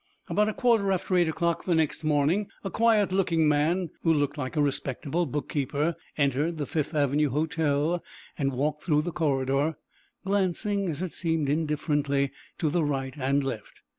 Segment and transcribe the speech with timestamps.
[0.29, 4.55] About quarter after eight o'clock the next morning a quiet looking man, who looked like
[4.55, 8.03] a respectable bookkeeper entered the Fifth Avenue Hotel
[8.35, 9.75] and walked through the corridor,
[10.25, 13.81] glancing, as it seemed, indifferently, to the right and left.